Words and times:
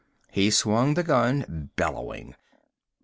He 0.31 0.49
swung 0.49 0.95
the 0.95 1.03
gun, 1.03 1.69
bellowing. 1.75 2.33